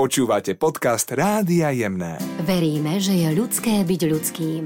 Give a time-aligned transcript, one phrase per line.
[0.00, 2.16] Počúvate podcast Rádia Jemné.
[2.48, 4.62] Veríme, že je ľudské byť ľudským.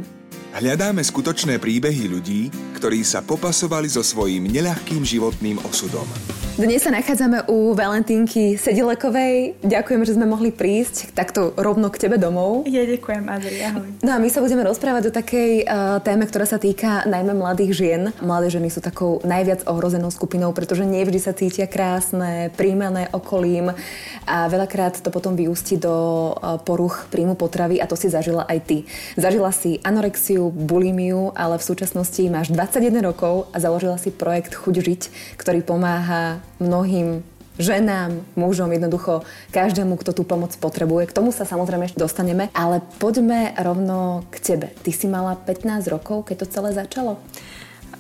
[0.54, 6.06] Hľadáme skutočné príbehy ľudí, ktorí sa popasovali so svojím neľahkým životným osudom.
[6.54, 9.58] Dnes sa nachádzame u Valentínky Sedilekovej.
[9.66, 12.62] Ďakujem, že sme mohli prísť takto rovno k tebe domov.
[12.70, 13.90] Ja ďakujem, Adri, ahoj.
[14.06, 17.74] No a my sa budeme rozprávať o takej uh, téme, ktorá sa týka najmä mladých
[17.74, 18.02] žien.
[18.22, 23.74] Mladé ženy sú takou najviac ohrozenou skupinou, pretože nevždy sa cítia krásne, príjmané okolím
[24.22, 25.90] a veľakrát to potom vyústi do
[26.38, 28.78] uh, poruch príjmu potravy a to si zažila aj ty.
[29.18, 34.76] Zažila si anorexiu, bulimiu, ale v súčasnosti máš 21 rokov a založila si projekt Chuť
[34.78, 35.02] žiť,
[35.34, 37.22] ktorý pomáha mnohým
[37.58, 39.22] ženám, mužom, jednoducho
[39.54, 41.10] každému, kto tú pomoc potrebuje.
[41.10, 44.66] K tomu sa samozrejme ešte dostaneme, ale poďme rovno k tebe.
[44.82, 47.22] Ty si mala 15 rokov, keď to celé začalo?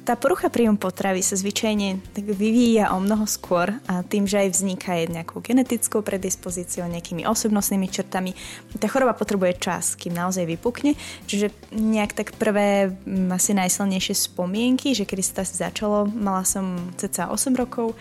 [0.04, 4.52] Tá porucha príjmu potravy sa zvyčajne tak vyvíja o mnoho skôr a tým, že aj
[4.52, 8.36] vzniká aj nejakou genetickou predispozíciou, nejakými osobnostnými črtami.
[8.76, 10.92] Tá choroba potrebuje čas, kým naozaj vypukne.
[11.24, 12.92] Čiže nejak tak prvé
[13.32, 17.96] asi najsilnejšie spomienky, že kedy sa to začalo, mala som cca 8 rokov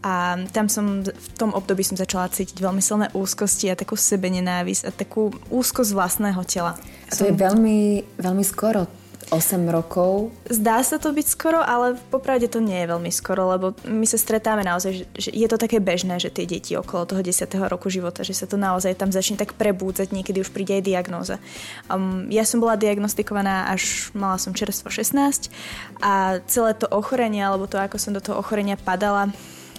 [0.00, 4.82] a tam som, v tom období som začala cítiť veľmi silné úzkosti a takú sebenenávisť
[4.88, 6.72] a takú úzkosť vlastného tela.
[7.08, 7.28] A to som...
[7.28, 8.88] je veľmi, veľmi skoro.
[9.30, 10.34] 8 rokov.
[10.50, 14.18] Zdá sa to byť skoro, ale popravde to nie je veľmi skoro, lebo my sa
[14.18, 17.46] stretáme naozaj, že, že je to také bežné, že tie deti okolo toho 10.
[17.70, 21.36] roku života, že sa to naozaj tam začne tak prebúdzať, niekedy už príde aj diagnóza.
[21.86, 25.46] Um, ja som bola diagnostikovaná až mala som čerstvo 16
[26.02, 29.30] a celé to ochorenie, alebo to, ako som do toho ochorenia padala,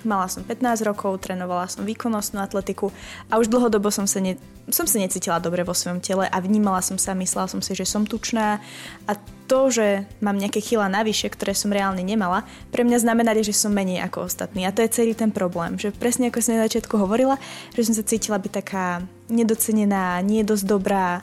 [0.04, 2.90] Mala som 15 rokov, trénovala som výkonnostnú atletiku
[3.30, 4.38] a už dlhodobo som sa, ne,
[4.70, 7.86] som sa necítila dobre vo svojom tele a vnímala som sa, myslela som si, že
[7.86, 8.58] som tučná
[9.06, 9.14] a
[9.52, 13.76] to, že mám nejaké chyla navyše, ktoré som reálne nemala, pre mňa znamenali, že som
[13.76, 14.64] menej ako ostatní.
[14.64, 17.36] A to je celý ten problém, že presne ako som na začiatku hovorila,
[17.76, 21.20] že som sa cítila byť taká nedocenená, nie dosť dobrá,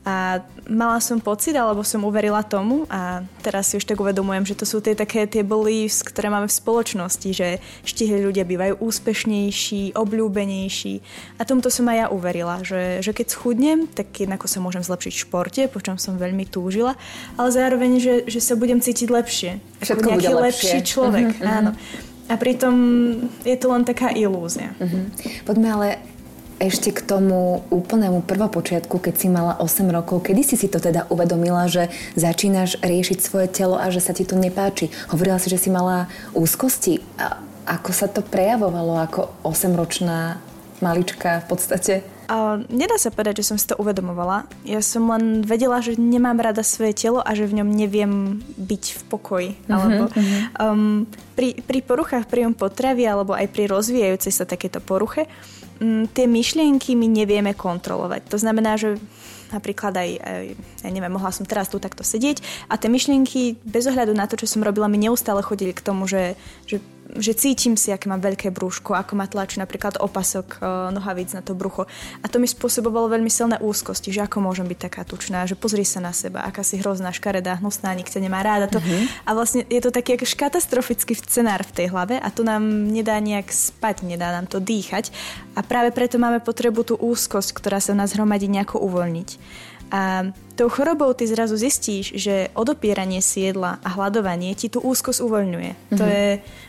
[0.00, 4.56] a mala som pocit, alebo som uverila tomu a teraz si už tak uvedomujem, že
[4.56, 9.92] to sú tie také tie beliefs, ktoré máme v spoločnosti, že štihli ľudia bývajú úspešnejší,
[9.92, 10.94] obľúbenejší
[11.36, 15.12] a tomuto som aj ja uverila, že, že keď schudnem, tak jednako sa môžem zlepšiť
[15.12, 16.96] v športe, po čom som veľmi túžila,
[17.36, 19.60] ale zároveň, že, že sa budem cítiť lepšie.
[19.84, 21.58] Všetko nejaký bude lepší človek, uh-huh, uh-huh.
[21.60, 21.70] áno.
[22.30, 22.74] A pritom
[23.42, 24.72] je to len taká ilúzia.
[24.80, 25.12] Uh-huh.
[25.44, 25.88] Poďme ale
[26.60, 31.08] ešte k tomu úplnému prvopočiatku, keď si mala 8 rokov, kedy si si to teda
[31.08, 31.88] uvedomila, že
[32.20, 34.92] začínaš riešiť svoje telo a že sa ti to nepáči?
[35.08, 37.00] Hovorila si, že si mala úzkosti.
[37.16, 40.36] A ako sa to prejavovalo ako 8-ročná
[40.84, 41.94] malička v podstate?
[42.30, 44.46] A nedá sa povedať, že som si to uvedomovala.
[44.62, 48.84] Ja som len vedela, že nemám rada svoje telo a že v ňom neviem byť
[48.94, 49.50] v pokoji.
[49.66, 50.04] Uh-huh, alebo,
[50.62, 55.59] um, pri, pri poruchách príjom potravy alebo aj pri rozvíjajúcej sa takéto poruche m,
[56.12, 58.28] tie myšlienky my nevieme kontrolovať.
[58.28, 59.00] To znamená, že
[59.50, 60.44] napríklad aj, aj,
[60.86, 64.38] ja neviem, mohla som teraz tu takto sedieť a tie myšlienky bez ohľadu na to,
[64.38, 66.38] čo som robila, mi neustále chodili k tomu, že,
[66.68, 66.78] že
[67.16, 71.42] že cítim si, aké mám veľké brúško, ako ma tlačí napríklad opasok uh, nohavíc na
[71.42, 71.88] to brucho.
[72.22, 75.82] A to mi spôsobovalo veľmi silné úzkosti, že ako môžem byť taká tučná, že pozri
[75.82, 78.78] sa na seba, aká si hrozná, škaredá, hnusná, nikto nemá ráda to.
[78.78, 79.02] Uh-huh.
[79.26, 83.18] A vlastne je to taký akož katastrofický scenár v tej hlave a to nám nedá
[83.18, 85.10] nejak spať, nedá nám to dýchať.
[85.58, 89.28] A práve preto máme potrebu tú úzkosť, ktorá sa v nás hromadí nejako uvoľniť.
[89.90, 95.20] A tou chorobou ty zrazu zistíš, že odopieranie si jedla a hľadovanie ti tú úzkosť
[95.22, 95.70] uvoľňuje.
[95.72, 95.98] Uh-huh.
[95.98, 96.26] To je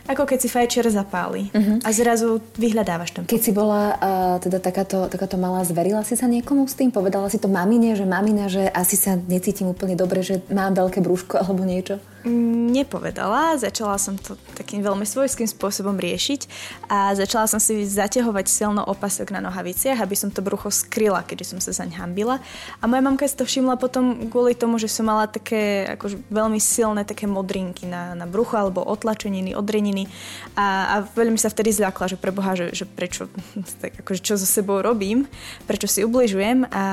[0.10, 1.80] ako keď si fajčer zapáli uh-huh.
[1.86, 3.24] a zrazu vyhľadávaš ten.
[3.30, 6.92] Keď si bola uh, teda takáto, takáto malá, zverila si sa niekomu s tým?
[6.92, 11.00] Povedala si to mamine, že mamina, že asi sa necítim úplne dobre, že mám veľké
[11.00, 12.02] brúško alebo niečo?
[12.22, 16.46] Nepovedala, začala som to takým veľmi svojským spôsobom riešiť
[16.86, 21.58] a začala som si zaťahovať silno opasok na nohaviciach, aby som to brucho skryla, keďže
[21.58, 22.38] som sa zaň hambila.
[22.78, 26.60] A moja mamka si to všimla potom kvôli tomu, že som mala také akože veľmi
[26.60, 30.08] silné také modrinky na, na brucho alebo otlačeniny, odreniny
[30.56, 33.28] a, a veľmi sa vtedy zľakla, že preboha, že, že prečo,
[33.82, 35.28] tak akože čo so sebou robím,
[35.68, 36.84] prečo si ubližujem a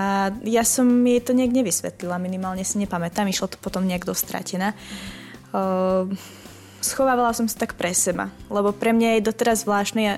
[0.44, 4.74] ja som jej to nejak nevysvetlila, minimálne si nepamätám, išlo to potom nejak dostratená.
[5.48, 6.12] Uh,
[6.80, 10.16] schovávala som sa tak pre seba, lebo pre mňa je doteraz zvláštne, ja,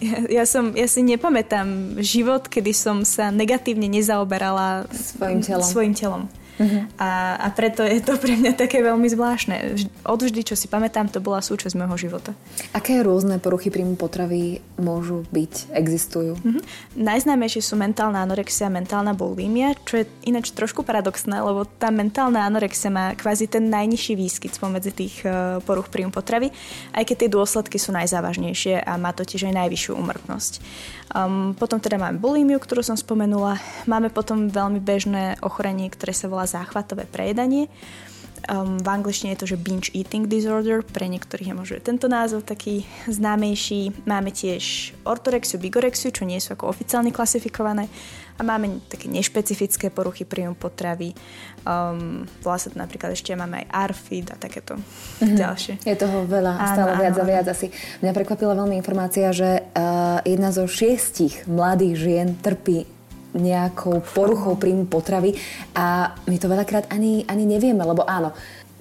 [0.00, 5.66] ja, ja, som, ja si nepamätám život, kedy som sa negatívne nezaoberala svojim telom.
[5.66, 6.24] Svojim telom.
[6.54, 6.86] Uh-huh.
[7.02, 9.74] A, a preto je to pre mňa také veľmi zvláštne.
[10.06, 12.30] Odvždy, čo si pamätám, to bola súčasť môjho života.
[12.70, 16.38] Aké rôzne poruchy príjmu potravy môžu byť, existujú?
[16.38, 16.62] Uh-huh.
[16.94, 22.90] Najznámejšie sú mentálna anorexia, mentálna bulímia, čo je ináč trošku paradoxné, lebo tá mentálna anorexia
[22.92, 26.54] má kvázi ten najnižší výskyt spomedzi tých uh, poruch príjmu potravy,
[26.94, 30.52] aj keď tie dôsledky sú najzávažnejšie a má totiž aj najvyššiu umrtnosť.
[31.14, 33.60] Um, potom teda máme bulímiu, ktorú som spomenula.
[33.84, 37.68] Máme potom veľmi bežné ochorenie, ktoré sa volá záchvatové prejedanie.
[38.44, 42.44] Um, v angličtine je to, že binge eating disorder, pre niektorých je možno tento názov
[42.44, 44.04] taký známejší.
[44.04, 47.88] Máme tiež ortorexiu, bigorexiu, čo nie sú ako oficiálne klasifikované.
[48.36, 51.14] A máme také nešpecifické poruchy príjmu potravy.
[51.64, 55.38] Um, vlastne napríklad ešte máme aj ARFID a takéto mm-hmm.
[55.38, 55.74] ďalšie.
[55.86, 57.72] Je toho veľa, áno, stále áno, viac a viac asi.
[58.04, 62.90] Mňa prekvapila veľmi informácia, že uh, jedna zo šiestich mladých žien trpí
[63.34, 65.34] nejakou poruchou príjmu potravy
[65.74, 68.30] a my to veľakrát ani, ani nevieme, lebo áno,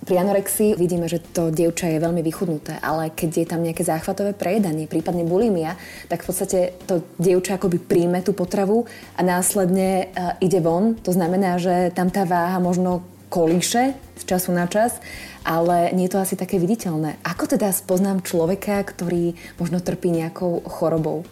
[0.04, 4.36] pri anorexii vidíme, že to dievča je veľmi vychudnuté, ale keď je tam nejaké záchvatové
[4.36, 5.80] prejedanie, prípadne bulimia,
[6.12, 8.84] tak v podstate to dievča akoby príjme tú potravu
[9.16, 11.00] a následne uh, ide von.
[11.08, 15.00] To znamená, že tam tá váha možno kolíše z času na čas,
[15.48, 17.18] ale nie je to asi také viditeľné.
[17.24, 21.24] Ako teda spoznám človeka, ktorý možno trpí nejakou chorobou?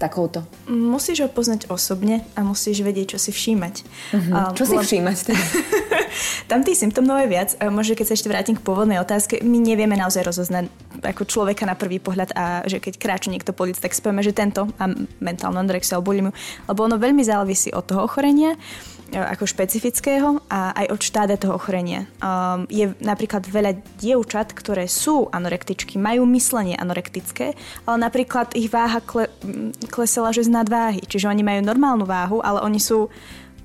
[0.00, 0.40] Takouto?
[0.64, 3.74] Musíš ho poznať osobne a musíš vedieť, čo si všímať.
[4.16, 4.48] Uh-huh.
[4.48, 4.80] Um, čo si le...
[4.80, 5.44] všímať teda?
[6.50, 7.54] Tam tých symptómov je viac.
[7.68, 10.72] Možno keď sa ešte vrátim k pôvodnej otázke, my nevieme naozaj rozoznať
[11.04, 14.34] ako človeka na prvý pohľad a že keď kráča niekto po ulici, tak spieme, že
[14.34, 16.32] tento má mentálnu anorexiu alebo bulimiu,
[16.66, 18.56] lebo ono veľmi závisí od toho ochorenia
[19.10, 22.06] ako špecifického a aj od štáda toho ochorenia.
[22.22, 29.02] Um, je napríklad veľa dievčat, ktoré sú anorektičky, majú myslenie anorektické, ale napríklad ich váha
[29.02, 29.26] kle,
[29.90, 31.02] klesela, že z nadváhy.
[31.02, 33.10] Čiže oni majú normálnu váhu, ale oni sú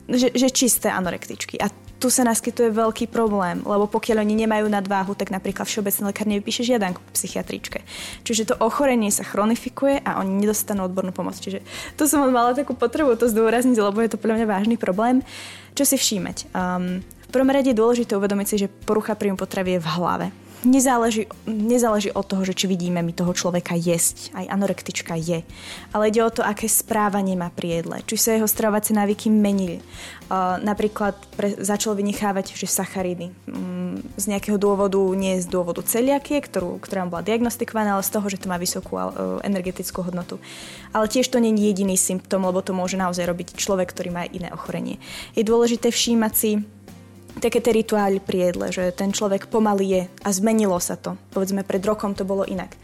[0.06, 1.58] že, že čisté anorektičky.
[1.58, 1.70] A
[2.06, 6.62] tu sa naskytuje veľký problém, lebo pokiaľ oni nemajú nadváhu, tak napríklad všeobecný lekár nevypíše
[6.62, 7.82] žiadanku k psychiatričke.
[8.22, 11.34] Čiže to ochorenie sa chronifikuje a oni nedostanú odbornú pomoc.
[11.42, 11.66] Čiže
[11.98, 15.26] tu som mala takú potrebu to zdôrazniť, lebo je to pre mňa vážny problém.
[15.74, 16.54] Čo si všímať?
[16.54, 20.28] Um, v prvom rade je dôležité uvedomiť si, že porucha príjmu potravy je v hlave
[20.66, 24.34] nezáleží, nezáleží od toho, že či vidíme my toho človeka jesť.
[24.34, 25.46] Aj anorektička je.
[25.94, 27.98] Ale ide o to, aké správanie má pri jedle.
[28.04, 29.80] Či sa jeho stravovacie návyky menili.
[30.26, 33.30] Uh, napríklad pre, začal vynechávať že sacharidy.
[33.46, 38.26] Um, z nejakého dôvodu, nie z dôvodu celiakie, ktorú, ktorá bola diagnostikovaná, ale z toho,
[38.26, 40.42] že to má vysokú uh, energetickú hodnotu.
[40.98, 44.24] Ale tiež to nie je jediný symptóm, lebo to môže naozaj robiť človek, ktorý má
[44.26, 44.98] iné ochorenie.
[45.38, 46.52] Je dôležité všímať si
[47.40, 51.20] také tie rituály pri jedle, že ten človek pomaly je a zmenilo sa to.
[51.36, 52.76] Povedzme, pred rokom to bolo inak.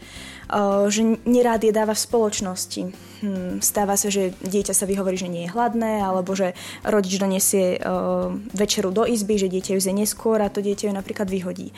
[0.88, 2.82] Že nerád jedáva v spoločnosti.
[3.22, 7.78] Hmm, stáva sa, že dieťa sa vyhovorí, že nie je hladné, alebo že rodič donesie
[7.78, 11.70] uh, večeru do izby, že dieťa ju zje neskôr a to dieťa ju napríklad vyhodí.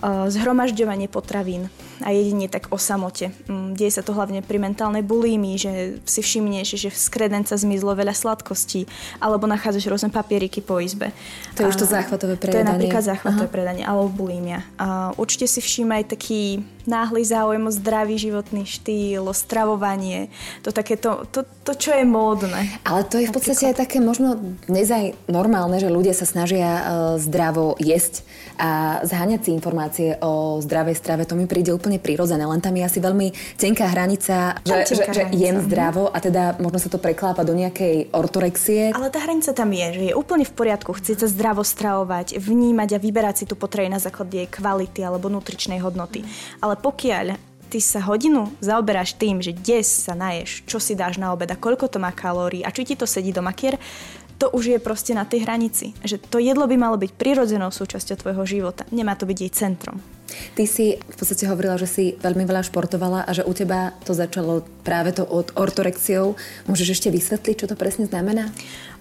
[0.00, 1.68] Uh, zhromažďovanie potravín
[2.00, 3.28] a jedine tak o samote.
[3.44, 5.72] Um, deje sa to hlavne pri mentálnej bulímii, že
[6.08, 8.88] si všimneš, že v skredenca zmizlo veľa sladkostí,
[9.20, 11.12] alebo nachádzaš rôzne papieriky po izbe.
[11.60, 12.56] To je už to záchvatové predanie.
[12.56, 13.52] To je napríklad záchvatové Aha.
[13.52, 14.64] predanie, alebo bulímia.
[14.80, 20.30] Uh, určite si všímaj taký náhly záujem o zdravý životný štýl, o stravovanie,
[20.62, 22.78] to takéto, to, to, čo je módne.
[22.86, 24.38] Ale to je v podstate aj také možno
[24.70, 26.82] dnes aj normálne, že ľudia sa snažia uh,
[27.18, 28.22] zdravo jesť
[28.54, 32.86] a zháňať si informácie o zdravej strave, to mi príde úplne prirodzené, len tam je
[32.86, 35.34] asi veľmi tenká hranica, že, tenká že, hranica.
[35.34, 35.64] že jem mhm.
[35.66, 38.94] zdravo a teda možno sa to preklápa do nejakej ortorexie.
[38.94, 42.94] Ale tá hranica tam je, že je úplne v poriadku chcieť sa zdravo stravovať, vnímať
[42.94, 46.22] a vyberať si tú potrebu na základe jej kvality alebo nutričnej hodnoty.
[46.62, 51.34] Ale pokiaľ ty sa hodinu zaoberáš tým, že kde sa naješ, čo si dáš na
[51.34, 53.76] obed a koľko to má kalórií a či ti to sedí do makier,
[54.36, 55.96] to už je proste na tej hranici.
[56.04, 58.84] Že to jedlo by malo byť prirodzenou súčasťou tvojho života.
[58.92, 59.96] Nemá to byť jej centrom.
[60.26, 64.12] Ty si v podstate hovorila, že si veľmi veľa športovala a že u teba to
[64.12, 66.36] začalo práve to od ortorexiou.
[66.68, 68.50] Môžeš ešte vysvetliť, čo to presne znamená?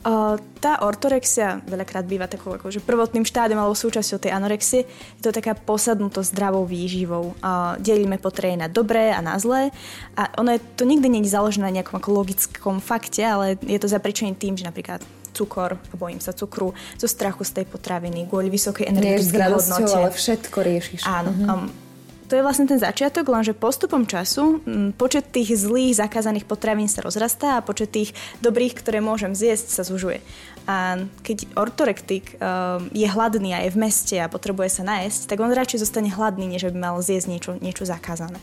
[0.05, 4.85] Uh, tá ortorexia veľakrát býva takou akože prvotným štádiom alebo súčasťou tej anorexie.
[5.17, 7.33] Je to taká posadnuto zdravou výživou.
[7.41, 9.73] Uh, delíme potreby na dobré a na zlé.
[10.13, 13.89] A ono je, to nikdy je založené na nejakom ako logickom fakte, ale je to
[13.89, 15.01] zapričené tým, že napríklad
[15.35, 19.89] cukor, bojím sa cukru, zo strachu z tej potraviny, kvôli vysokej energetickej hodnote.
[19.91, 21.01] ale všetko riešiš.
[21.03, 21.33] Áno.
[21.33, 21.65] Uh-huh.
[21.65, 21.84] Um,
[22.25, 27.05] to je vlastne ten začiatok, lenže postupom času m, počet tých zlých zakázaných potravín sa
[27.05, 30.19] rozrastá a počet tých dobrých, ktoré môžem zjesť, sa zužuje.
[30.65, 35.37] A keď ortorektik um, je hladný a je v meste a potrebuje sa nájsť, tak
[35.37, 38.41] on radšej zostane hladný, než by mal zjesť niečo, niečo zakázané.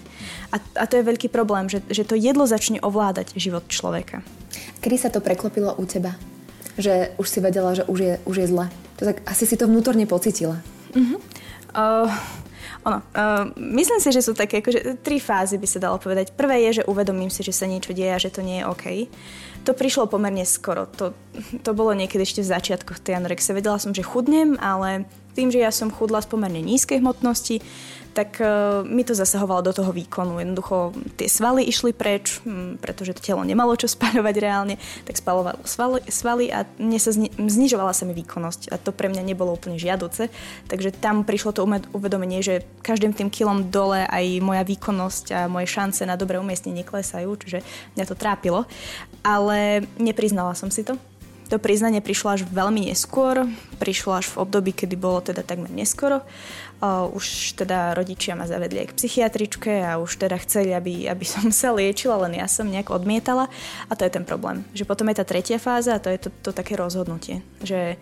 [0.55, 4.23] A, a to je veľký problém, že, že to jedlo začne ovládať život človeka.
[4.79, 6.15] Kedy sa to preklopilo u teba?
[6.79, 8.67] že už si vedela, že už je, už je zle.
[8.97, 10.57] tak asi si to vnútorne pocitila.
[10.97, 11.19] Uh-huh.
[11.73, 12.09] Uh,
[12.83, 16.35] ono, uh, myslím si, že sú také akože, tri fázy by sa dalo povedať.
[16.35, 18.85] Prvé je, že uvedomím si, že sa niečo deje a že to nie je OK.
[19.62, 20.91] To prišlo pomerne skoro.
[20.99, 21.15] To,
[21.62, 23.55] to bolo niekedy ešte v začiatkoch tej anorexie.
[23.55, 25.07] Vedela som, že chudnem, ale
[25.39, 27.62] tým, že ja som chudla z pomerne nízkej hmotnosti,
[28.12, 30.38] tak uh, mi to zasahovalo do toho výkonu.
[30.38, 32.45] Jednoducho tie svaly išli preč,
[32.81, 34.75] pretože to telo nemalo čo spaľovať reálne,
[35.09, 39.09] tak spalovalo svaly, svaly a mne sa zni- znižovala sa mi výkonnosť a to pre
[39.09, 40.28] mňa nebolo úplne žiaduce.
[40.69, 41.64] Takže tam prišlo to
[41.97, 46.85] uvedomenie, že každým tým kilom dole aj moja výkonnosť a moje šance na dobré umiestnenie
[46.85, 47.64] klesajú, čiže
[47.97, 48.69] mňa to trápilo.
[49.23, 50.99] Ale nepriznala som si to
[51.49, 53.47] to priznanie prišlo až veľmi neskôr,
[53.79, 56.25] prišlo až v období, kedy bolo teda takmer neskoro.
[57.15, 61.51] Už teda rodičia ma zavedli aj k psychiatričke a už teda chceli, aby, aby som
[61.55, 63.47] sa liečila, len ja som nejak odmietala
[63.87, 64.67] a to je ten problém.
[64.75, 68.01] Že potom je tá tretia fáza a to je to, to také rozhodnutie, že,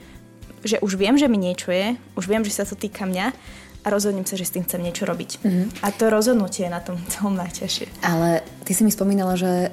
[0.65, 3.33] že už viem, že mi niečo je, už viem, že sa to týka mňa
[3.81, 5.41] a rozhodnem sa, že s tým chcem niečo robiť.
[5.41, 5.67] Mm-hmm.
[5.81, 8.05] A to rozhodnutie je na tom celom najťažšie.
[8.05, 9.73] Ale ty si mi spomínala, že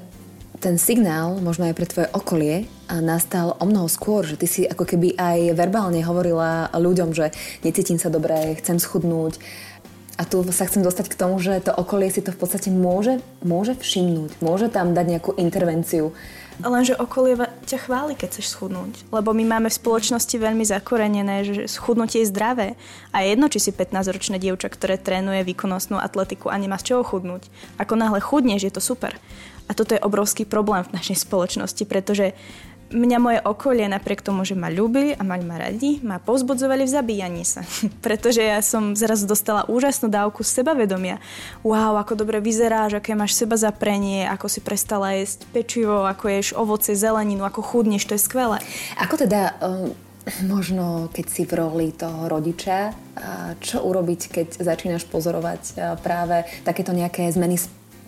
[0.57, 4.89] ten signál, možno aj pre tvoje okolie, nastal o mnoho skôr, že ty si ako
[4.89, 7.29] keby aj verbálne hovorila ľuďom, že
[7.61, 9.37] necítim sa dobre, chcem schudnúť.
[10.17, 13.21] A tu sa chcem dostať k tomu, že to okolie si to v podstate môže,
[13.45, 16.09] môže všimnúť, môže tam dať nejakú intervenciu.
[16.57, 17.37] Lenže okolie
[17.69, 19.13] ťa chváli, keď chceš schudnúť.
[19.13, 22.73] Lebo my máme v spoločnosti veľmi zakorenené, že schudnutie je zdravé.
[23.13, 27.45] A jedno, či si 15-ročné dievča, ktoré trénuje výkonnostnú atletiku a nemá z čoho chudnúť.
[27.77, 29.13] Ako náhle chudneš, je to super.
[29.67, 32.31] A toto je obrovský problém v našej spoločnosti, pretože
[32.91, 36.91] mňa moje okolie napriek tomu, že ma ľúbili a mali ma radi, ma povzbudzovali v
[36.91, 37.67] zabíjaní sa.
[38.05, 41.19] Pretože ja som zrazu dostala úžasnú dávku sebavedomia.
[41.67, 46.47] Wow, ako dobre vyzeráš, aké máš seba zaprenie, ako si prestala jesť pečivo, ako ješ
[46.55, 48.57] ovoce, zeleninu, ako chudneš, to je skvelé.
[48.99, 49.55] Ako teda...
[49.59, 49.91] Um
[50.43, 52.91] možno keď si v roli toho rodiča,
[53.63, 57.55] čo urobiť, keď začínaš pozorovať práve takéto nejaké zmeny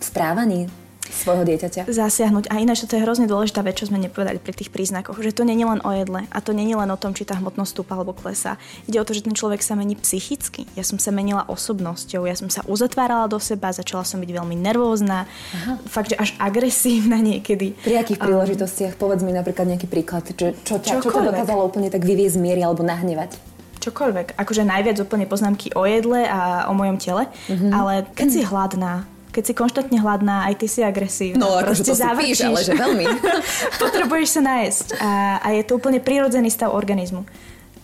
[0.04, 0.68] správaní
[1.10, 1.90] svojho dieťaťa.
[1.90, 2.48] Zasiahnuť.
[2.48, 5.42] A ináč to je hrozne dôležitá vec, čo sme nepovedali pri tých príznakoch, že to
[5.44, 8.14] je len o jedle a to je len o tom, či tá hmotnosť stúpa alebo
[8.16, 8.56] klesá.
[8.86, 10.64] Ide o to, že ten človek sa mení psychicky.
[10.78, 14.56] Ja som sa menila osobnosťou, ja som sa uzatvárala do seba, začala som byť veľmi
[14.56, 15.82] nervózna, Aha.
[15.84, 17.74] fakt, že až agresívna niekedy.
[17.82, 18.94] Pri akých príležitostiach?
[18.96, 22.38] Um, Povedz mi napríklad nejaký príklad, čo, čo, ťa, čo ťa dokázalo úplne tak vyviezť
[22.38, 23.50] miery alebo nahnevať
[23.80, 24.36] čokoľvek.
[24.36, 27.72] Akože najviac úplne poznámky o jedle a o mojom tele, mm-hmm.
[27.72, 31.46] ale keď si hladná, keď si konštantne hladná, aj ty si agresívna.
[31.46, 33.06] No, akože to si píš, ale že veľmi.
[33.82, 34.86] Potrebuješ sa nájsť.
[34.98, 37.22] A, a je to úplne prirodzený stav organizmu.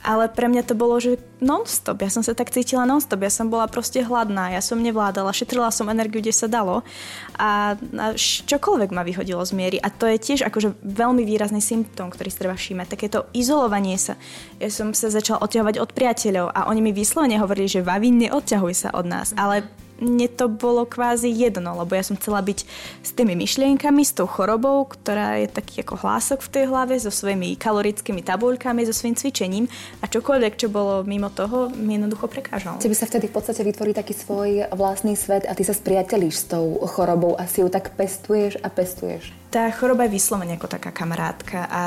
[0.06, 1.98] Ale pre mňa to bolo, že non-stop.
[1.98, 3.26] Ja som sa tak cítila non-stop.
[3.26, 4.54] Ja som bola proste hladná.
[4.54, 5.34] Ja som nevládala.
[5.34, 6.86] Šetrila som energiu, kde sa dalo.
[7.34, 8.06] A, a
[8.46, 9.78] čokoľvek ma vyhodilo z miery.
[9.82, 12.86] A to je tiež akože veľmi výrazný symptóm, ktorý si treba všímať.
[12.86, 14.14] Takéto izolovanie sa.
[14.62, 18.74] Ja som sa začala odťahovať od priateľov a oni mi vyslovene hovorili, že Vavi, neodťahuj
[18.78, 19.34] sa od nás.
[19.34, 19.66] Ale
[20.00, 22.58] mne to bolo kvázi jedno, lebo ja som chcela byť
[23.00, 27.12] s tými myšlienkami, s tou chorobou, ktorá je taký ako hlások v tej hlave, so
[27.12, 29.64] svojimi kalorickými tabuľkami, so svojím cvičením
[30.00, 32.80] a čokoľvek, čo bolo mimo toho, mi jednoducho prekážalo.
[32.80, 36.44] Tebe sa vtedy v podstate vytvorí taký svoj vlastný svet a ty sa spriateľíš s
[36.52, 40.90] tou chorobou a si ju tak pestuješ a pestuješ tá choroba je vyslovene ako taká
[40.90, 41.82] kamarátka a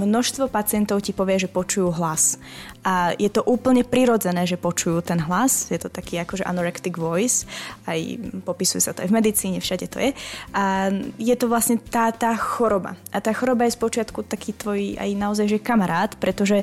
[0.00, 2.38] množstvo pacientov ti povie, že počujú hlas.
[2.84, 5.72] A je to úplne prirodzené, že počujú ten hlas.
[5.72, 7.48] Je to taký akože anorectic voice.
[7.88, 7.96] Aj
[8.44, 10.10] popisuje sa to aj v medicíne, všade to je.
[10.52, 12.94] A je to vlastne tá, tá choroba.
[13.08, 16.62] A tá choroba je spočiatku taký tvoj aj naozaj že kamarát, pretože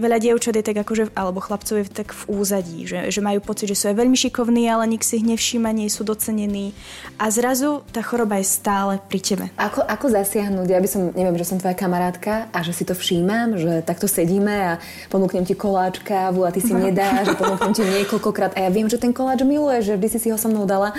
[0.00, 3.68] veľa dievčat je tak akože, alebo chlapcov je tak v úzadí, že, že majú pocit,
[3.68, 6.72] že sú aj veľmi šikovní, ale nik si ich nevšíma, nie sú docenení
[7.20, 9.44] a zrazu tá choroba je stále pri tebe.
[9.60, 10.66] Ako, ako zasiahnuť?
[10.68, 14.08] Ja by som, neviem, že som tvoja kamarátka a že si to všímam, že takto
[14.08, 14.80] sedíme a
[15.12, 18.88] ponúknem ti koláč, kávu a ty si nedáš a ponúknem ti niekoľkokrát a ja viem,
[18.88, 20.96] že ten koláč miluje, že vždy si si ho so mnou dala.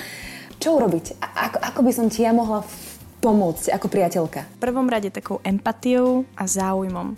[0.59, 1.17] Čo urobiť?
[1.23, 2.63] A, ako, ako by som ti ja mohla
[3.23, 4.43] pomôcť ako priateľka?
[4.59, 7.15] V prvom rade takou empatiou a záujmom.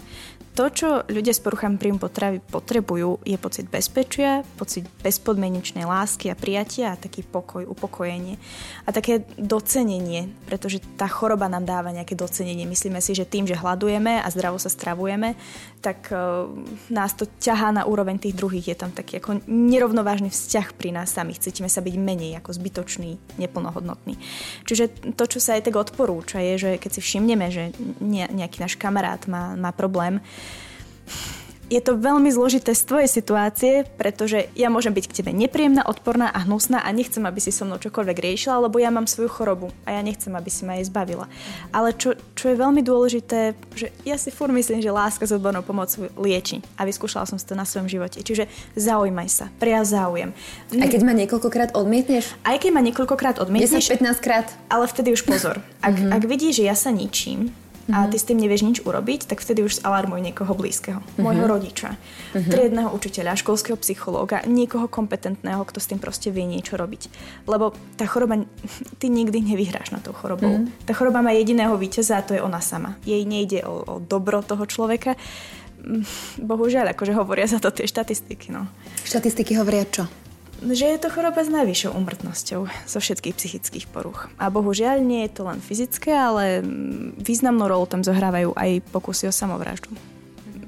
[0.55, 6.39] To, čo ľudia s poruchami príjmu potravy potrebujú, je pocit bezpečia, pocit bezpodmienečnej lásky a
[6.39, 8.39] prijatia a taký pokoj, upokojenie
[8.87, 12.63] a také docenenie, pretože tá choroba nám dáva nejaké docenenie.
[12.63, 15.35] Myslíme si, že tým, že hľadujeme a zdravo sa stravujeme,
[15.83, 16.47] tak uh,
[16.87, 18.71] nás to ťahá na úroveň tých druhých.
[18.71, 21.51] Je tam taký ako nerovnovážny vzťah pri nás samých.
[21.51, 24.15] Cítime sa byť menej ako zbytočný, neplnohodnotný.
[24.63, 27.75] Čiže to, čo sa aj tak odporúča, je, že keď si všimneme, že
[28.07, 30.23] nejaký náš kamarát má, má problém,
[31.65, 36.29] je to veľmi zložité z tvojej situácie, pretože ja môžem byť k tebe nepríjemná, odporná
[36.29, 39.73] a hnusná a nechcem, aby si so mnou čokoľvek riešila, lebo ja mám svoju chorobu
[39.81, 41.25] a ja nechcem, aby si ma jej zbavila.
[41.73, 45.65] Ale čo, čo je veľmi dôležité, že ja si furt myslím, že láska s odbornou
[45.65, 48.21] pomocou lieči a vyskúšala som si to na svojom živote.
[48.21, 48.45] Čiže
[48.77, 50.37] zaujímaj sa, prejav záujem.
[50.69, 52.37] Aj keď ma niekoľkokrát odmietneš?
[52.45, 53.89] Aj keď ma niekoľkokrát odmietneš.
[53.89, 54.47] 10-15 krát.
[54.69, 55.57] Ale vtedy už pozor.
[55.81, 56.13] Ak, mm-hmm.
[56.13, 57.49] ak vidíš, že ja sa ničím,
[57.93, 60.97] a ty s tým nevieš nič urobiť, tak vtedy už alarmuj niekoho blízkeho.
[61.01, 61.21] Mm-hmm.
[61.21, 62.49] Môjho rodiča, mm-hmm.
[62.49, 67.13] triedného učiteľa, školského psychológa, niekoho kompetentného, kto s tým proste vie niečo robiť.
[67.45, 68.41] Lebo tá choroba,
[69.01, 70.49] ty nikdy nevyhráš na tou chorobou.
[70.49, 70.89] Mm-hmm.
[70.89, 72.97] Tá choroba má jediného víťaza a to je ona sama.
[73.05, 75.13] Jej nejde o, o dobro toho človeka.
[75.85, 76.01] Mm,
[76.41, 78.49] bohužiaľ, akože hovoria za to tie štatistiky.
[78.49, 78.65] No.
[79.05, 80.09] Štatistiky hovoria čo?
[80.65, 84.33] Že je to choroba s najvyššou umrtnosťou zo všetkých psychických poruch.
[84.41, 86.65] A bohužiaľ nie je to len fyzické, ale
[87.21, 89.93] významnú rolu tam zohrávajú aj pokusy o samovraždu.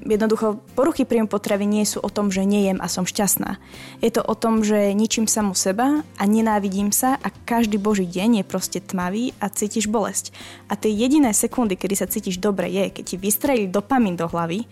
[0.08, 3.60] Jednoducho, poruchy príjmu potravy nie sú o tom, že nejem a som šťastná.
[4.00, 8.40] Je to o tom, že ničím samu seba a nenávidím sa a každý boží deň
[8.40, 10.32] je proste tmavý a cítiš bolesť.
[10.70, 14.64] A tie jediné sekundy, kedy sa cítiš dobre, je, keď ti vystrelí dopamín do hlavy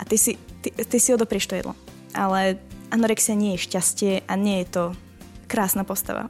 [0.00, 1.74] a ty si, ty, ty si odoprieš to jedlo.
[2.16, 2.56] Ale
[2.90, 4.84] anorexia nie je šťastie a nie je to
[5.48, 6.28] krásna postava.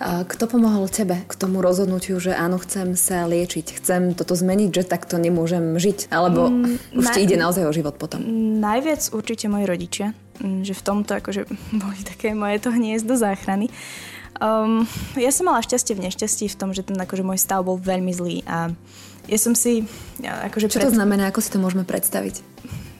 [0.00, 4.88] Kto pomohol tebe k tomu rozhodnutiu, že áno, chcem sa liečiť, chcem toto zmeniť, že
[4.88, 6.08] takto nemôžem žiť?
[6.08, 8.24] Alebo mm, už ti ide naozaj o život potom?
[8.64, 11.44] Najviac určite moji rodičia, mm, že v tomto akože
[11.84, 13.68] boli také moje to hniezdo záchrany.
[14.40, 14.88] Um,
[15.20, 18.08] ja som mala šťastie v nešťastí v tom, že ten akože môj stav bol veľmi
[18.16, 18.72] zlý a
[19.28, 19.84] ja som si...
[20.24, 20.88] Akože Čo pred...
[20.88, 21.28] to znamená?
[21.28, 22.40] Ako si to môžeme predstaviť?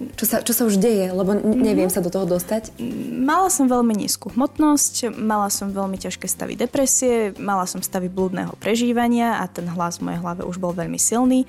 [0.00, 1.12] Čo sa, čo sa už deje?
[1.12, 1.92] Lebo neviem mm-hmm.
[1.92, 2.72] sa do toho dostať.
[3.20, 8.56] Mala som veľmi nízku hmotnosť, mala som veľmi ťažké stavy depresie, mala som stavy blúdneho
[8.56, 11.44] prežívania a ten hlas v mojej hlave už bol veľmi silný.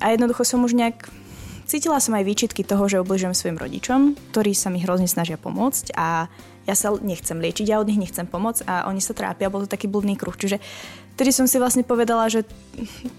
[0.00, 1.12] A jednoducho som už nejak
[1.68, 4.00] cítila som aj výčitky toho, že obližujem svojim rodičom,
[4.32, 6.32] ktorí sa mi hrozne snažia pomôcť a
[6.62, 9.72] ja sa nechcem liečiť, ja od nich nechcem pomôcť a oni sa trápia, bol to
[9.72, 10.34] taký blúdny kruh.
[10.34, 10.62] Čiže
[11.12, 12.48] Vtedy som si vlastne povedala, že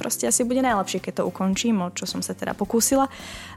[0.01, 3.05] proste asi bude najlepšie, keď to ukončím, o čo som sa teda pokúsila.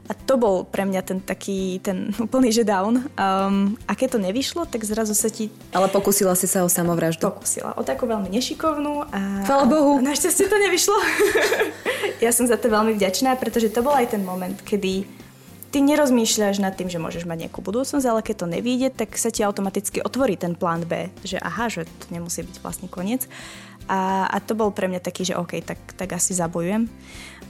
[0.07, 3.01] A to bol pre mňa ten taký, ten úplný že down.
[3.17, 5.49] Um, a keď to nevyšlo, tak zrazu sa ti...
[5.73, 7.25] Ale pokúsila si sa o samovraždu.
[7.25, 7.73] Pokúsila.
[7.75, 9.09] O takú veľmi nešikovnú.
[9.09, 9.97] A, Chvala Bohu.
[9.97, 10.97] A našťastie to nevyšlo.
[12.25, 15.16] ja som za to veľmi vďačná, pretože to bol aj ten moment, kedy
[15.77, 19.29] ty nerozmýšľaš nad tým, že môžeš mať nejakú budúcnosť, ale keď to nevíde, tak sa
[19.29, 23.29] ti automaticky otvorí ten plán B, že aha, že to nemusí byť vlastne koniec.
[23.85, 26.89] A, a to bol pre mňa taký, že OK, tak, tak asi zabojujem.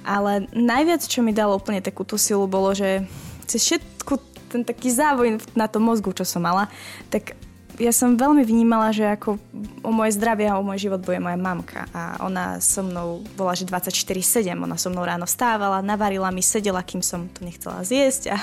[0.03, 3.07] Ale najviac, čo mi dalo úplne takú tú silu, bolo, že
[3.47, 4.19] cez všetku
[4.51, 6.67] ten taký závoj na tom mozgu, čo som mala,
[7.07, 7.31] tak
[7.77, 9.37] ja som veľmi vnímala, že ako
[9.85, 11.85] o moje zdravie a o môj život bude moja mamka.
[11.93, 14.57] A ona so mnou bola, že 24-7.
[14.57, 18.37] Ona so mnou ráno vstávala, navarila mi, sedela, kým som to nechcela zjesť a,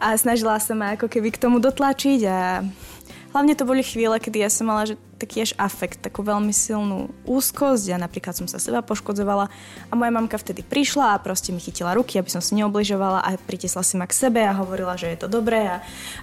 [0.00, 2.64] a snažila sa ma ako keby k tomu dotlačiť a
[3.36, 7.14] hlavne to boli chvíle, kedy ja som mala, že taký až afekt, takú veľmi silnú
[7.22, 7.94] úzkosť.
[7.94, 9.46] Ja napríklad som sa seba poškodzovala
[9.86, 13.38] a moja mamka vtedy prišla a proste mi chytila ruky, aby som si neobližovala a
[13.38, 15.76] pritisla si ma k sebe a hovorila, že je to dobré a,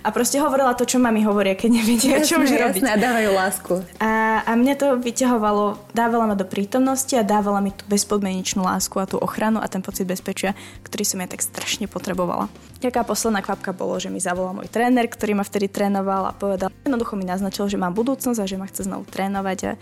[0.04, 2.84] a proste hovorila to, čo mami hovoria, keď nevedia, čo už robiť.
[2.84, 3.74] Jasné, a dávajú lásku.
[4.04, 9.00] A, a mne to vyťahovalo, dávala ma do prítomnosti a dávala mi tú bezpodmienečnú lásku
[9.00, 10.52] a tú ochranu a ten pocit bezpečia,
[10.84, 12.52] ktorý som ja tak strašne potrebovala.
[12.80, 16.72] Taká posledná kvapka bolo, že mi zavolal môj tréner, ktorý ma vtedy trénoval a povedal,
[16.88, 19.74] jednoducho mi naznačil, že mám budúcnosť a že ma chce znovu trénovať a,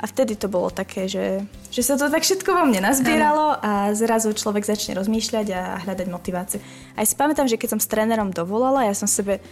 [0.00, 3.92] a vtedy to bolo také, že, že sa to tak všetko vo mne nazbieralo a
[3.92, 6.60] zrazu človek začne rozmýšľať a hľadať motiváciu.
[6.96, 9.44] Aj si pamätám, že keď som s trénerom dovolala, ja som sebe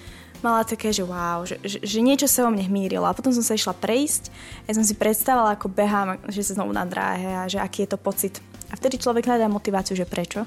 [0.45, 3.09] mala také, že wow, že, že, že niečo sa vo mne hmírilo.
[3.09, 4.29] A potom som sa išla prejsť,
[4.69, 7.97] ja som si predstavovala, ako behám, že sa znovu na dráhe a že aký je
[7.97, 8.41] to pocit.
[8.69, 10.45] A vtedy človek hľadá motiváciu, že prečo.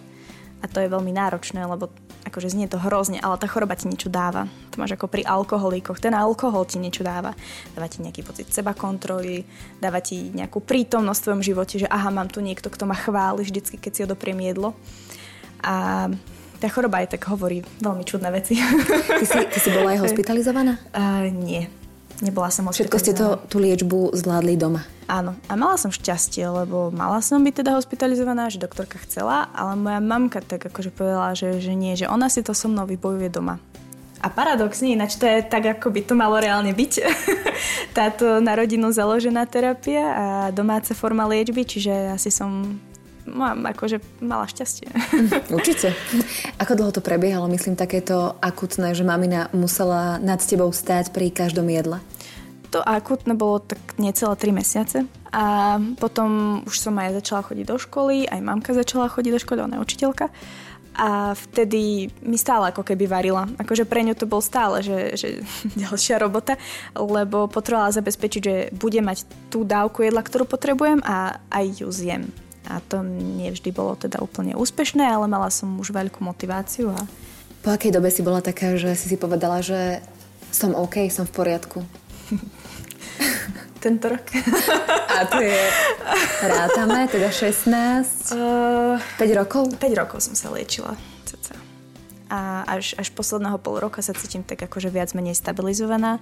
[0.61, 1.93] A to je veľmi náročné, lebo
[2.27, 4.51] akože znie to hrozne, ale tá choroba ti niečo dáva.
[4.73, 6.03] To máš ako pri alkoholíkoch.
[6.03, 7.31] Ten alkohol ti niečo dáva.
[7.71, 9.47] Dáva ti nejaký pocit seba kontroly,
[9.79, 13.47] dáva ti nejakú prítomnosť v tvojom živote, že aha, mám tu niekto, kto ma chváli
[13.47, 14.75] vždycky, keď si odopriem jedlo.
[15.63, 16.07] A
[16.57, 18.57] tá choroba aj tak hovorí veľmi čudné veci.
[18.57, 20.81] Ty si, ty si bola aj hospitalizovaná?
[20.91, 21.69] Uh, nie.
[22.17, 24.81] Nebola som Všetko ste to, tú liečbu zvládli doma?
[25.07, 25.39] Áno.
[25.47, 30.03] A mala som šťastie, lebo mala som byť teda hospitalizovaná, že doktorka chcela, ale moja
[30.03, 33.55] mamka tak akože povedala, že, že nie, že ona si to so mnou vybojuje doma.
[34.19, 36.93] A paradoxne, ináč to je tak, ako by to malo reálne byť.
[37.97, 42.75] Táto na rodinu založená terapia a domáca forma liečby, čiže asi som
[43.27, 44.87] mám akože mala šťastie.
[45.55, 45.93] Určite.
[46.57, 51.67] Ako dlho to prebiehalo, myslím, takéto akutné, že mamina musela nad tebou stáť pri každom
[51.67, 51.99] jedle?
[52.75, 54.97] To akutné bolo tak necelé 3 mesiace
[55.31, 59.59] a potom už som aj začala chodiť do školy, aj mamka začala chodiť do školy,
[59.63, 60.27] ona je učiteľka.
[60.97, 63.45] a vtedy mi stále ako keby varila.
[63.61, 65.27] Akože pre ňu to bol stále, že, že
[65.85, 66.57] ďalšia robota,
[66.97, 72.33] lebo potrebovala zabezpečiť, že bude mať tú dávku jedla, ktorú potrebujem a aj ju zjem.
[72.67, 76.91] A to nevždy bolo teda úplne úspešné, ale mala som už veľkú motiváciu.
[76.91, 76.99] A...
[77.61, 80.01] Po akej dobe si bola taká, že si si povedala, že
[80.49, 81.79] som OK, som v poriadku?
[83.83, 84.25] Tento rok.
[85.17, 85.61] A to je,
[86.45, 89.73] rátame, teda 16, uh, 5 rokov?
[89.77, 90.93] 5 rokov som sa liečila.
[92.27, 96.19] A až, až posledného pol roka sa cítim tak akože viac menej stabilizovaná.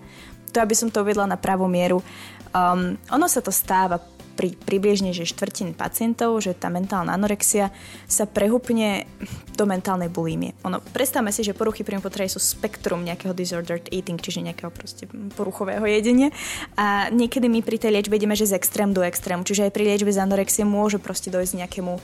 [0.54, 2.06] To, aby som to uvedla na pravú mieru.
[2.54, 3.98] Um, ono sa to stáva
[4.36, 7.72] pri približne že štvrtin pacientov, že tá mentálna anorexia
[8.06, 9.08] sa prehupne
[9.56, 10.52] do mentálnej bulímie.
[10.68, 15.08] Ono, predstavme si, že poruchy príjmu potravy sú spektrum nejakého disordered eating, čiže nejakého proste
[15.40, 16.30] poruchového jedenia.
[16.76, 19.48] A niekedy my pri tej liečbe ideme, že z extrém do extrému.
[19.48, 22.02] Čiže aj pri liečbe z anorexie môže proste dojsť nejakému um,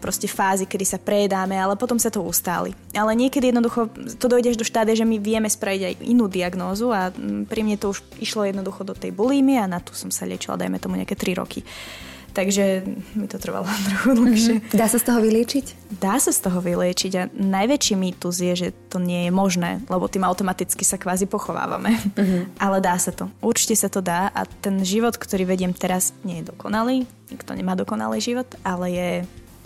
[0.00, 2.72] proste fázi, kedy sa prejedáme, ale potom sa to ustáli.
[2.96, 6.88] Ale niekedy jednoducho to dojde až do štádia, že my vieme spraviť aj inú diagnózu
[6.94, 10.08] a mm, pri mne to už išlo jednoducho do tej bulímie a na tu som
[10.08, 11.66] sa liečila, dajme tomu nejaké 3 roky roky.
[12.30, 12.86] Takže
[13.18, 14.54] mi to trvalo trochu dlhšie.
[14.62, 14.78] Mm-hmm.
[14.78, 15.66] Dá sa z toho vyliečiť?
[15.98, 20.06] Dá sa z toho vyliečiť a najväčší mýtus je, že to nie je možné, lebo
[20.06, 21.98] tým automaticky sa kvázi pochovávame.
[21.98, 22.54] Mm-hmm.
[22.64, 23.26] Ale dá sa to.
[23.42, 27.02] Určite sa to dá a ten život, ktorý vediem teraz, nie je dokonalý.
[27.34, 29.10] Nikto nemá dokonalý život, ale je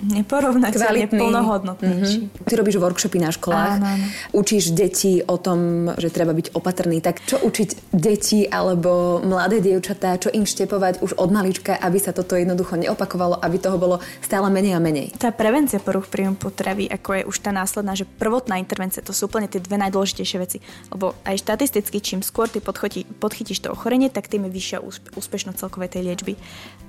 [0.04, 2.20] neporovnateľne plnohodnotnejší.
[2.28, 2.46] Mm-hmm.
[2.46, 4.06] Ty robíš workshopy na školách, áno, áno.
[4.36, 7.00] učíš deti o tom, že treba byť opatrný.
[7.00, 12.12] Tak čo učiť deti alebo mladé dievčatá, čo im štepovať už od malička, aby sa
[12.12, 15.16] toto jednoducho neopakovalo, aby toho bolo stále menej a menej?
[15.16, 19.26] Tá prevencia poruch príjmu potravy, ako je už tá následná, že prvotná intervencia, to sú
[19.26, 20.58] úplne tie dve najdôležitejšie veci.
[20.92, 24.78] Lebo aj štatisticky, čím skôr ty podchytí, podchytíš to ochorenie, tak tým je vyššia
[25.16, 26.34] úspešnosť celkovej tej liečby.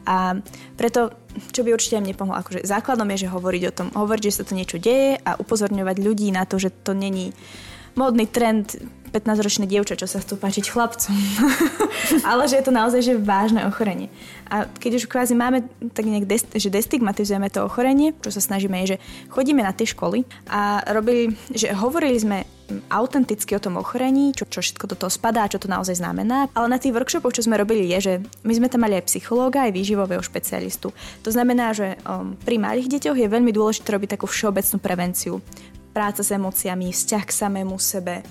[0.05, 0.37] A
[0.77, 1.09] preto,
[1.51, 4.43] čo by určite im nepomohlo, akože základom je, že hovoriť o tom, hovoriť, že sa
[4.47, 7.35] to niečo deje a upozorňovať ľudí na to, že to není
[7.95, 8.75] módny trend
[9.15, 11.15] 15-ročné dievča, čo sa chcú páčiť chlapcom.
[12.29, 14.11] Ale že je to naozaj že vážne ochorenie.
[14.51, 15.63] A keď už kvázi máme
[15.95, 19.87] tak nejak, des, že destigmatizujeme to ochorenie, čo sa snažíme je, že chodíme na tie
[19.87, 22.43] školy a robili, že hovorili sme
[22.89, 26.49] autenticky o tom ochorení, čo, čo všetko do toho spadá, čo to naozaj znamená.
[26.57, 29.69] Ale na tých workshopoch, čo sme robili, je, že my sme tam mali aj psychológa,
[29.69, 30.89] aj výživového špecialistu.
[31.21, 35.41] To znamená, že um, pri malých deťoch je veľmi dôležité robiť takú všeobecnú prevenciu.
[35.93, 38.25] Práca s emóciami, vzťah k samému sebe,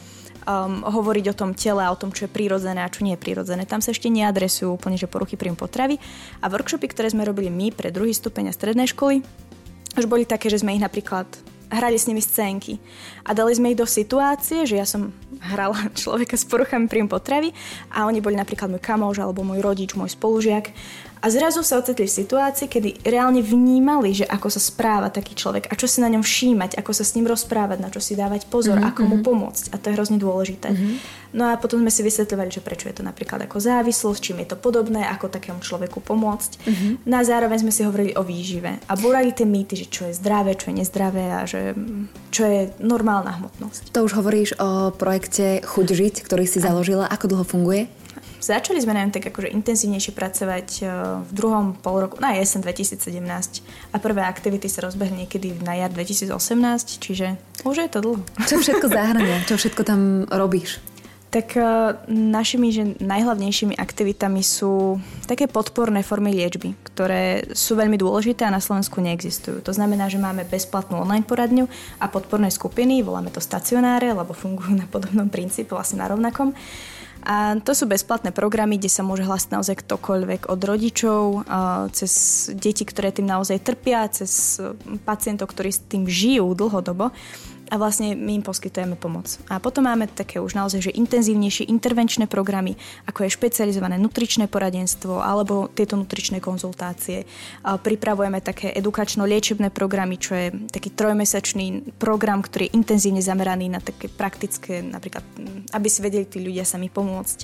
[0.44, 3.24] um, hovoriť o tom tele a o tom, čo je prirodzené a čo nie je
[3.24, 3.64] prirodzené.
[3.64, 5.96] Tam sa ešte neadresujú úplne, že poruchy príjmu potravy.
[6.44, 9.24] A workshopy, ktoré sme robili my pre druhý stupeň a strednej školy,
[9.94, 11.26] už boli také, že sme ich napríklad
[11.74, 12.78] hrali s nimi scénky.
[13.26, 15.10] A dali sme ich do situácie, že ja som
[15.42, 17.50] hrala človeka s poruchami príjmu potravy
[17.90, 20.70] a oni boli napríklad môj kamož alebo môj rodič, môj spolužiak
[21.24, 25.72] a zrazu sa ocitli v situácii, kedy reálne vnímali, že ako sa správa taký človek
[25.72, 28.44] a čo si na ňom všímať, ako sa s ním rozprávať, na čo si dávať
[28.52, 28.92] pozor, mm-hmm.
[28.92, 29.24] ako mu mhm.
[29.24, 29.64] pomôcť.
[29.72, 30.76] A to je hrozne dôležité.
[30.76, 31.24] Mm-hmm.
[31.34, 34.52] No a potom sme si vysvetľovali, že prečo je to napríklad ako závislosť, čím je
[34.52, 36.60] to podobné, ako takému človeku pomôcť.
[36.60, 36.92] Mm-hmm.
[37.08, 40.14] No a zároveň sme si hovorili o výžive a búrali tie mýty, že čo je
[40.14, 41.72] zdravé, čo je nezdravé a že
[42.28, 43.96] čo je normálna hmotnosť.
[43.96, 47.08] To už hovoríš o projekte Chuť žiť, ktorý si založila.
[47.08, 47.88] Ako dlho funguje?
[48.44, 50.92] Začali sme na tak akože intenzívnejšie pracovať e,
[51.24, 53.00] v druhom pol roku, na jesen 2017
[53.88, 56.28] a prvé aktivity sa rozbehli niekedy na jar 2018,
[57.00, 58.20] čiže už je to dlho.
[58.44, 59.40] Čo všetko zahrania?
[59.48, 60.76] Čo všetko tam robíš?
[61.32, 68.44] Tak uh, našimi že najhlavnejšími aktivitami sú také podporné formy liečby, ktoré sú veľmi dôležité
[68.44, 69.64] a na Slovensku neexistujú.
[69.64, 71.64] To znamená, že máme bezplatnú online poradňu
[71.96, 76.54] a podporné skupiny, voláme to stacionáre, lebo fungujú na podobnom princípe, vlastne na rovnakom.
[77.24, 81.22] A to sú bezplatné programy, kde sa môže hlásiť naozaj ktokoľvek od rodičov,
[81.96, 82.12] cez
[82.52, 84.60] deti, ktoré tým naozaj trpia, cez
[85.08, 87.16] pacientov, ktorí s tým žijú dlhodobo
[87.74, 89.26] a vlastne my im poskytujeme pomoc.
[89.50, 92.78] A potom máme také už naozaj že intenzívnejšie intervenčné programy,
[93.10, 97.26] ako je špecializované nutričné poradenstvo alebo tieto nutričné konzultácie.
[97.66, 103.82] A pripravujeme také edukačno-liečebné programy, čo je taký trojmesačný program, ktorý je intenzívne zameraný na
[103.82, 105.26] také praktické, napríklad,
[105.74, 107.38] aby si vedeli tí ľudia sami pomôcť.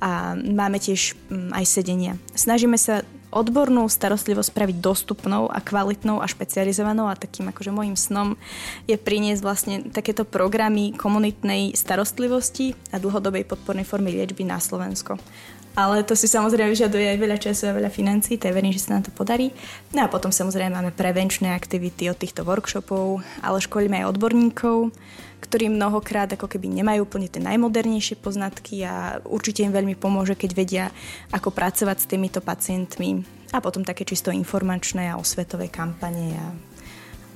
[0.00, 1.12] A máme tiež
[1.52, 2.16] aj sedenia.
[2.32, 8.40] Snažíme sa odbornú starostlivosť spraviť dostupnou a kvalitnou a špecializovanou a takým akože môjim snom
[8.88, 15.20] je priniesť vlastne takéto programy komunitnej starostlivosti a dlhodobej podpornej formy liečby na Slovensko.
[15.76, 18.98] Ale to si samozrejme vyžaduje aj veľa času a veľa financí, tak verím, že sa
[18.98, 19.54] nám to podarí.
[19.94, 24.90] No a potom samozrejme máme prevenčné aktivity od týchto workshopov, ale školíme aj odborníkov,
[25.38, 30.50] ktorí mnohokrát ako keby nemajú úplne tie najmodernejšie poznatky a určite im veľmi pomôže, keď
[30.50, 30.84] vedia,
[31.30, 33.22] ako pracovať s týmito pacientmi.
[33.54, 36.46] A potom také čisto informačné a osvetové kampane a,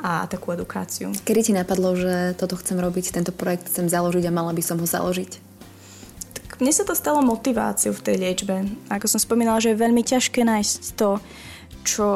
[0.03, 1.14] a takú edukáciu.
[1.25, 4.77] Kedy ti napadlo, že toto chcem robiť, tento projekt chcem založiť a mala by som
[4.77, 5.52] ho založiť?
[6.62, 8.55] Mne sa to stalo motiváciou v tej liečbe.
[8.87, 11.18] Ako som spomínala, že je veľmi ťažké nájsť to,
[11.83, 12.07] čo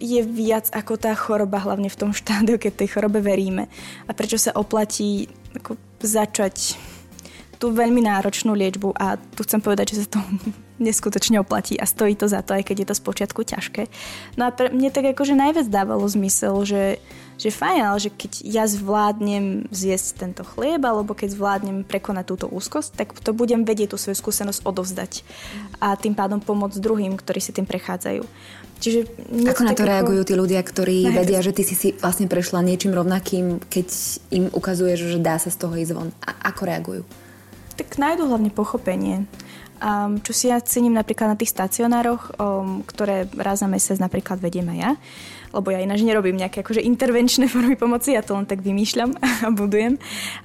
[0.00, 3.68] je viac ako tá choroba, hlavne v tom štádiu, keď tej chorobe veríme.
[4.08, 6.80] A prečo sa oplatí ako začať
[7.60, 10.20] tú veľmi náročnú liečbu a tu chcem povedať, že sa to
[10.78, 13.86] neskutočne oplatí a stojí to za to, aj keď je to spočiatku ťažké.
[14.38, 17.02] No a pre mne tak akože najviac dávalo zmysel, že,
[17.36, 22.46] že fajn, ale že keď ja zvládnem zjesť tento chlieb, alebo keď zvládnem prekonať túto
[22.48, 25.26] úzkosť, tak to budem vedieť tú svoju skúsenosť odovzdať
[25.78, 28.22] a tým pádom pomôcť druhým, ktorí si tým prechádzajú.
[28.78, 29.10] Čiže
[29.50, 29.90] ako na to ako...
[29.90, 31.18] reagujú tí ľudia, ktorí Najviac.
[31.18, 33.88] vedia, že ty si si vlastne prešla niečím rovnakým, keď
[34.30, 36.14] im ukazuješ, že dá sa z toho ísť von?
[36.22, 37.02] A ako reagujú?
[37.74, 39.26] Tak nájdu hlavne pochopenie.
[39.78, 44.42] Um, čo si ja cením napríklad na tých stacionároch, um, ktoré raz za mesiac napríklad
[44.42, 44.90] vediem aj ja,
[45.54, 49.14] lebo ja ináč nerobím nejaké akože intervenčné formy pomoci, ja to len tak vymýšľam
[49.46, 49.94] a budujem.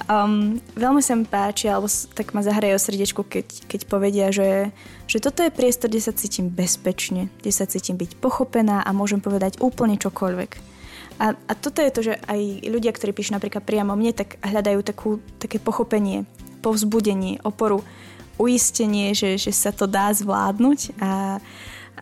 [0.05, 4.69] Um, veľmi sa mi páči, alebo tak ma zahraje o srdiečku, keď, keď povedia, že,
[5.09, 9.17] že toto je priestor, kde sa cítim bezpečne, kde sa cítim byť pochopená a môžem
[9.17, 10.73] povedať úplne čokoľvek.
[11.17, 14.79] A, a toto je to, že aj ľudia, ktorí píšu napríklad priamo mne, tak hľadajú
[14.81, 16.25] takú, také pochopenie,
[16.61, 17.85] povzbudenie, oporu
[18.37, 21.37] uistenie, že, že sa to dá zvládnuť a,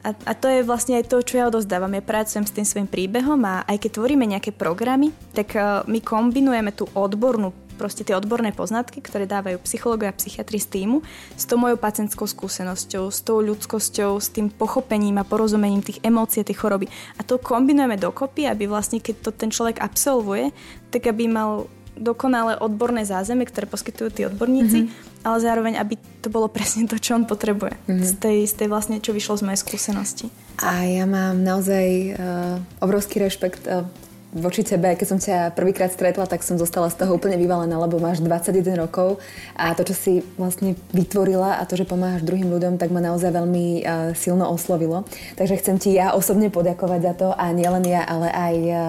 [0.01, 1.93] a, to je vlastne aj to, čo ja odozdávam.
[1.93, 5.99] Ja pracujem s tým svojim príbehom a aj keď tvoríme nejaké programy, tak uh, my
[6.01, 11.01] kombinujeme tú odbornú proste tie odborné poznatky, ktoré dávajú psychológovia a psychiatri z týmu,
[11.33, 16.45] s tou mojou pacientskou skúsenosťou, s tou ľudskosťou, s tým pochopením a porozumením tých emócií,
[16.45, 16.85] tej choroby.
[17.17, 20.53] A to kombinujeme dokopy, aby vlastne, keď to ten človek absolvuje,
[20.93, 21.65] tak aby mal
[22.01, 25.23] dokonale odborné zázemie, ktoré poskytujú tí odborníci, mm-hmm.
[25.23, 27.77] ale zároveň, aby to bolo presne to, čo on potrebuje.
[27.85, 28.01] Mm-hmm.
[28.01, 30.27] Z, tej, z tej vlastne, čo vyšlo z mojej skúsenosti.
[30.65, 33.85] A ja mám naozaj uh, obrovský rešpekt uh,
[34.31, 37.99] voči tebe, keď som ťa prvýkrát stretla, tak som zostala z toho úplne vyvalená, lebo
[37.99, 39.19] máš 21 rokov
[39.59, 43.27] a to, čo si vlastne vytvorila a to, že pomáhaš druhým ľuďom, tak ma naozaj
[43.27, 45.03] veľmi uh, silno oslovilo.
[45.35, 48.81] Takže chcem ti ja osobne poďakovať za to a nielen ja, ale aj uh,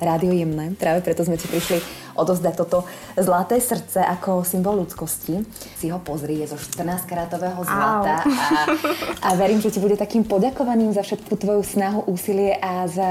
[0.00, 0.72] Rádio Jemné.
[0.74, 1.78] Práve preto sme ti prišli
[2.16, 5.44] odozdať toto zlaté srdce ako symbol ľudskosti.
[5.76, 8.50] Si ho pozri, je zo 14-karátového zlata a,
[9.24, 13.10] a verím, že ti bude takým poďakovaním za všetku tvoju snahu, úsilie a za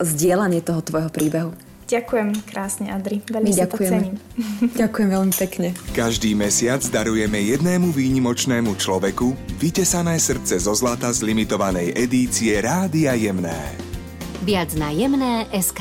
[0.00, 1.52] zdieľanie toho tvojho príbehu.
[1.90, 3.18] Ďakujem krásne, Adri.
[3.26, 4.14] Veľmi to cením.
[4.80, 5.68] Ďakujem veľmi pekne.
[5.90, 13.89] Každý mesiac darujeme jednému výnimočnému človeku vytesané srdce zo zlata z limitovanej edície Rádia Jemné.
[14.42, 15.80] Viac na jemné SK.